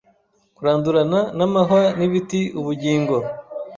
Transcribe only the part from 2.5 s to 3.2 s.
Ubugingo